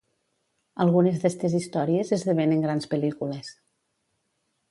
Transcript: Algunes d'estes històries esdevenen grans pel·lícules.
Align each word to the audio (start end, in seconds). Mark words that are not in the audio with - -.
Algunes 0.85 1.19
d'estes 1.25 1.57
històries 1.59 2.15
esdevenen 2.17 2.65
grans 2.65 2.91
pel·lícules. 2.95 3.53